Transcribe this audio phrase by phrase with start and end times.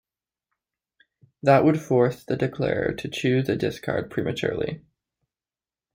[1.43, 4.83] That would force the declarer to choose a discard prematurely.